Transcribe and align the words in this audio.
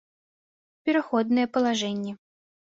Пераходныя 0.85 1.51
палажэннi 1.59 2.11